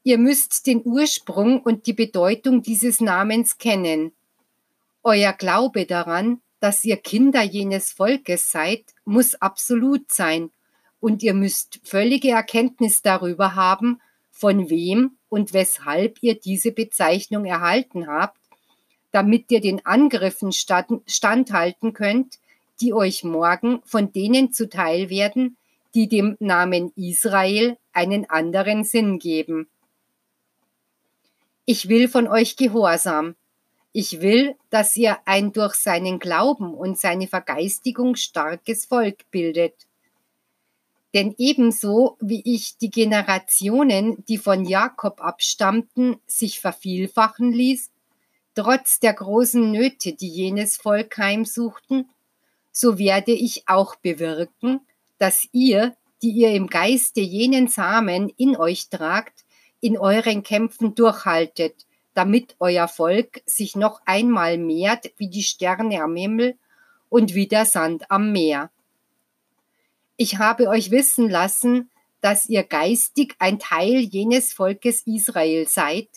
[0.02, 4.12] Ihr müsst den Ursprung und die Bedeutung dieses Namens kennen,
[5.02, 10.50] euer Glaube daran, dass ihr Kinder jenes Volkes seid, muss absolut sein
[10.98, 14.00] und ihr müsst völlige Erkenntnis darüber haben,
[14.30, 18.38] von wem und weshalb ihr diese Bezeichnung erhalten habt,
[19.10, 22.38] damit ihr den Angriffen standhalten könnt,
[22.80, 25.56] die euch morgen von denen zuteil werden,
[25.92, 29.66] die dem Namen Israel einen anderen Sinn geben.
[31.64, 33.34] Ich will von euch Gehorsam,
[33.92, 39.74] ich will, dass ihr ein durch seinen Glauben und seine Vergeistigung starkes Volk bildet.
[41.14, 47.90] Denn ebenso wie ich die Generationen, die von Jakob abstammten, sich vervielfachen ließ,
[48.56, 52.08] trotz der großen Nöte, die jenes Volk heimsuchten,
[52.72, 54.80] so werde ich auch bewirken,
[55.18, 59.44] dass ihr, die ihr im Geiste jenen Samen in euch tragt,
[59.80, 66.16] in euren Kämpfen durchhaltet, damit euer Volk sich noch einmal mehrt wie die Sterne am
[66.16, 66.56] Himmel
[67.08, 68.70] und wie der Sand am Meer.
[70.16, 71.90] Ich habe euch wissen lassen,
[72.20, 76.08] dass ihr geistig ein Teil jenes Volkes Israel seid,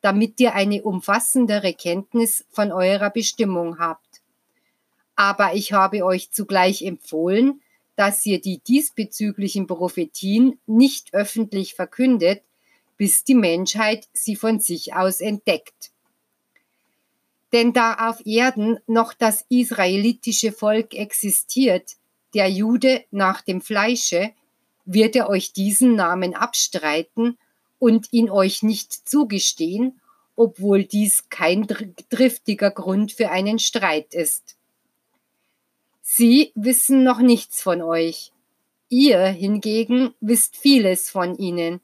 [0.00, 4.22] damit ihr eine umfassendere Kenntnis von eurer Bestimmung habt.
[5.16, 7.62] Aber ich habe euch zugleich empfohlen,
[7.96, 12.42] dass ihr die diesbezüglichen Prophetien nicht öffentlich verkündet,
[12.98, 15.90] bis die Menschheit sie von sich aus entdeckt.
[17.52, 21.96] Denn da auf Erden noch das israelitische Volk existiert,
[22.34, 24.32] der Jude nach dem Fleische,
[24.84, 27.38] wird er euch diesen Namen abstreiten
[27.78, 30.00] und ihn euch nicht zugestehen,
[30.36, 31.66] obwohl dies kein
[32.10, 34.56] driftiger Grund für einen Streit ist.
[36.02, 38.32] Sie wissen noch nichts von euch.
[38.88, 41.80] Ihr hingegen wisst vieles von ihnen.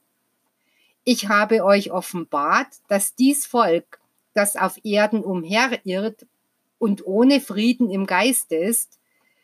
[1.03, 3.99] Ich habe euch offenbart, dass dies Volk,
[4.33, 6.25] das auf Erden umherirrt
[6.79, 8.99] und ohne Frieden im Geiste ist,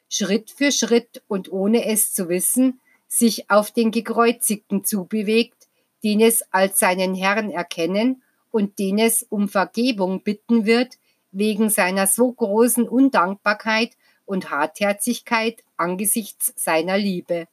[0.09, 5.67] Schritt für Schritt und ohne es zu wissen, sich auf den Gekreuzigten zubewegt,
[6.03, 10.97] den es als seinen Herrn erkennen und den es um Vergebung bitten wird,
[11.31, 13.95] wegen seiner so großen Undankbarkeit
[14.25, 17.47] und Hartherzigkeit angesichts seiner Liebe.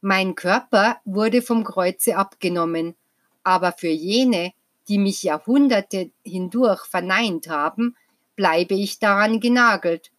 [0.00, 2.94] Mein Körper wurde vom Kreuze abgenommen,
[3.42, 4.52] aber für jene,
[4.88, 7.96] die mich Jahrhunderte hindurch verneint haben,
[8.36, 10.12] bleibe ich daran genagelt,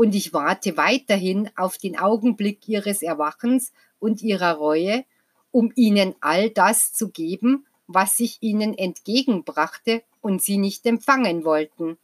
[0.00, 5.04] und ich warte weiterhin auf den Augenblick ihres Erwachens und ihrer Reue,
[5.50, 11.98] um ihnen all das zu geben, was ich ihnen entgegenbrachte und sie nicht empfangen wollten.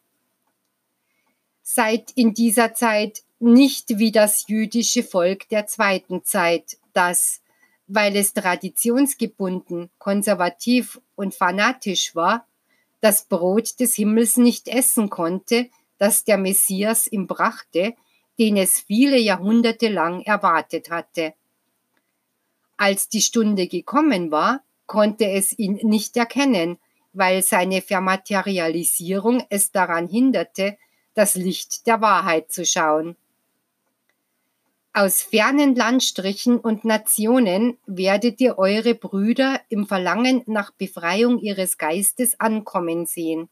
[1.62, 7.40] Seid in dieser Zeit nicht wie das jüdische Volk der zweiten Zeit, das,
[7.86, 12.46] weil es traditionsgebunden, konservativ und fanatisch war,
[13.00, 17.94] das Brot des Himmels nicht essen konnte, das der Messias ihm brachte,
[18.38, 21.34] den es viele Jahrhunderte lang erwartet hatte.
[22.76, 26.78] Als die Stunde gekommen war, konnte es ihn nicht erkennen,
[27.12, 30.76] weil seine Vermaterialisierung es daran hinderte,
[31.14, 33.16] das Licht der Wahrheit zu schauen.
[34.92, 42.38] Aus fernen Landstrichen und Nationen werdet ihr eure Brüder im Verlangen nach Befreiung ihres Geistes
[42.40, 43.48] ankommen sehen.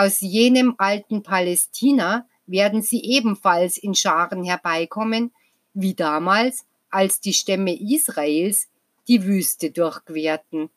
[0.00, 5.30] Aus jenem alten Palästina werden sie ebenfalls in Scharen herbeikommen,
[5.74, 8.68] wie damals, als die Stämme Israels
[9.08, 10.70] die Wüste durchquerten.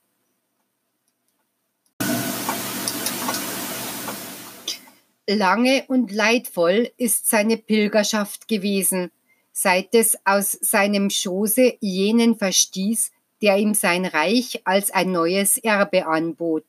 [5.25, 9.09] Lange und leidvoll ist seine Pilgerschaft gewesen,
[9.53, 16.07] seit es aus seinem Schoße jenen verstieß, der ihm sein Reich als ein neues Erbe
[16.07, 16.65] anbot.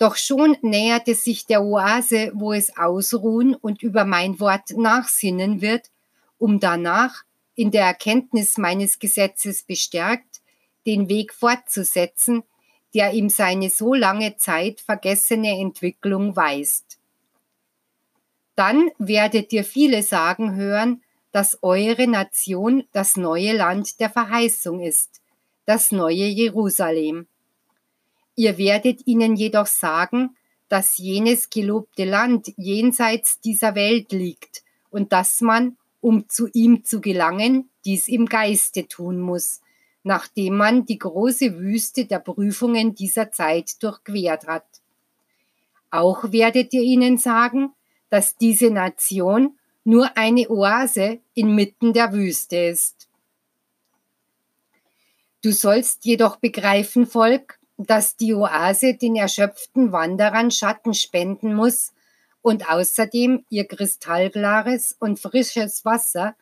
[0.00, 5.90] Doch schon näherte sich der Oase, wo es ausruhen und über mein Wort nachsinnen wird,
[6.38, 7.24] um danach,
[7.54, 10.40] in der Erkenntnis meines Gesetzes bestärkt,
[10.86, 12.44] den Weg fortzusetzen,
[12.94, 16.98] der ihm seine so lange Zeit vergessene Entwicklung weist.
[18.54, 25.20] Dann werdet ihr viele sagen hören, dass eure Nation das neue Land der Verheißung ist,
[25.66, 27.26] das neue Jerusalem.
[28.40, 30.34] Ihr werdet ihnen jedoch sagen,
[30.70, 37.02] dass jenes gelobte Land jenseits dieser Welt liegt und dass man, um zu ihm zu
[37.02, 39.60] gelangen, dies im Geiste tun muss,
[40.04, 44.64] nachdem man die große Wüste der Prüfungen dieser Zeit durchquert hat.
[45.90, 47.74] Auch werdet ihr ihnen sagen,
[48.08, 53.06] dass diese Nation nur eine Oase inmitten der Wüste ist.
[55.42, 61.92] Du sollst jedoch begreifen, Volk, dass die Oase den erschöpften Wanderern Schatten spenden muss
[62.42, 66.34] und außerdem ihr kristallklares und frisches Wasser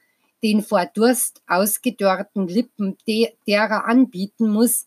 [0.42, 2.96] den vor Durst ausgedörrten Lippen
[3.46, 4.86] derer anbieten muss,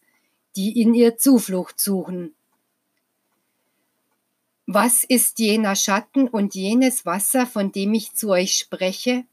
[0.55, 2.33] die in ihr Zuflucht suchen.
[4.65, 9.25] Was ist jener Schatten und jenes Wasser, von dem ich zu euch spreche?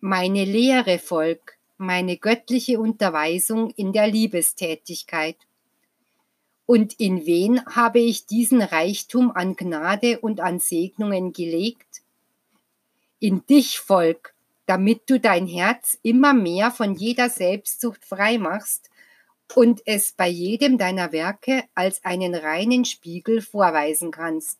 [0.00, 5.36] Meine Lehre, Volk, meine göttliche Unterweisung in der Liebestätigkeit.
[6.66, 12.02] Und in wen habe ich diesen Reichtum an Gnade und an Segnungen gelegt?
[13.20, 14.34] In dich, Volk,
[14.66, 18.90] damit du dein Herz immer mehr von jeder Selbstsucht frei machst
[19.54, 24.58] und es bei jedem deiner Werke als einen reinen Spiegel vorweisen kannst.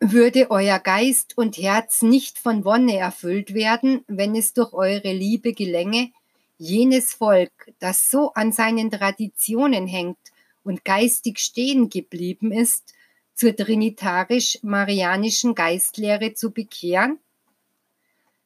[0.00, 5.52] Würde euer Geist und Herz nicht von Wonne erfüllt werden, wenn es durch eure Liebe
[5.52, 6.10] gelänge,
[6.58, 10.18] jenes Volk, das so an seinen Traditionen hängt
[10.64, 12.94] und geistig stehen geblieben ist,
[13.34, 17.18] zur trinitarisch-marianischen Geistlehre zu bekehren?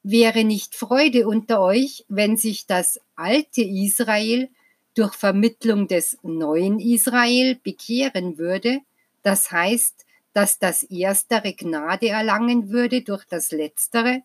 [0.03, 4.49] Wäre nicht Freude unter euch, wenn sich das alte Israel
[4.93, 8.81] durch Vermittlung des neuen Israel bekehren würde,
[9.23, 14.21] das heißt, dass das Erstere Gnade erlangen würde durch das Letztere?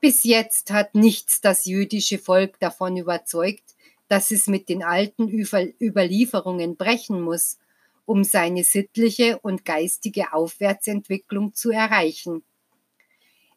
[0.00, 3.74] Bis jetzt hat nichts das jüdische Volk davon überzeugt,
[4.08, 7.58] dass es mit den alten Überlieferungen brechen muss,
[8.06, 12.42] um seine sittliche und geistige Aufwärtsentwicklung zu erreichen.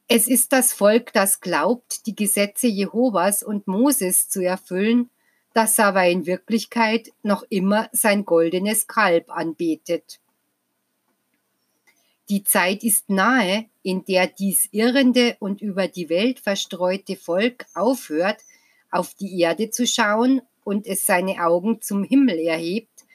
[0.07, 5.09] Es ist das Volk, das glaubt, die Gesetze Jehovas und Moses zu erfüllen,
[5.53, 10.19] das aber in Wirklichkeit noch immer sein goldenes Kalb anbetet.
[12.33, 18.37] Die Zeit ist nahe, in der dies irrende und über die Welt verstreute Volk aufhört,
[18.89, 23.05] auf die Erde zu schauen und es seine Augen zum Himmel erhebt,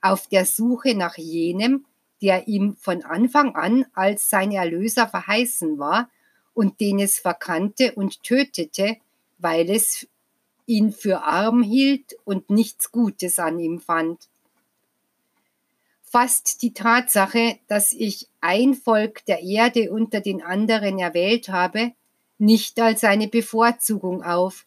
[0.00, 1.86] auf der Suche nach jenem,
[2.22, 6.08] der ihm von Anfang an als sein Erlöser verheißen war
[6.54, 8.98] und den es verkannte und tötete,
[9.38, 10.06] weil es
[10.66, 14.28] ihn für arm hielt und nichts Gutes an ihm fand.
[16.10, 21.92] Fast die Tatsache, dass ich ein Volk der Erde unter den anderen erwählt habe,
[22.38, 24.64] nicht als eine Bevorzugung auf.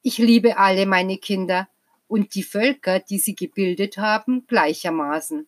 [0.00, 1.68] Ich liebe alle meine Kinder
[2.08, 5.46] und die Völker, die sie gebildet haben, gleichermaßen.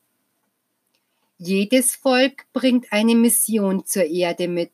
[1.39, 4.72] Jedes Volk bringt eine Mission zur Erde mit,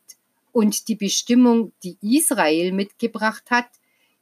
[0.51, 3.69] und die Bestimmung, die Israel mitgebracht hat,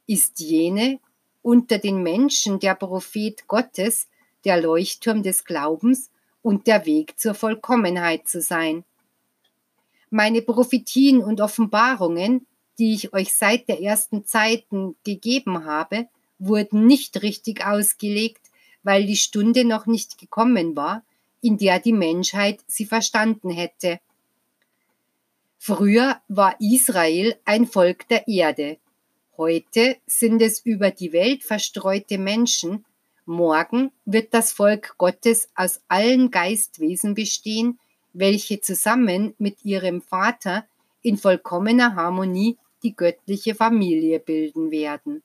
[0.06, 1.00] ist jene,
[1.42, 4.08] unter den Menschen der Prophet Gottes,
[4.44, 6.10] der Leuchtturm des Glaubens
[6.42, 8.84] und der Weg zur Vollkommenheit zu sein.
[10.10, 12.46] Meine Prophetien und Offenbarungen,
[12.78, 18.40] die ich euch seit der ersten Zeiten gegeben habe, wurden nicht richtig ausgelegt,
[18.82, 21.04] weil die Stunde noch nicht gekommen war,
[21.42, 24.00] in der die Menschheit sie verstanden hätte.
[25.58, 28.78] Früher war Israel ein Volk der Erde,
[29.40, 32.84] Heute sind es über die Welt verstreute Menschen,
[33.24, 37.78] morgen wird das Volk Gottes aus allen Geistwesen bestehen,
[38.12, 40.66] welche zusammen mit ihrem Vater
[41.02, 45.22] in vollkommener Harmonie die göttliche Familie bilden werden.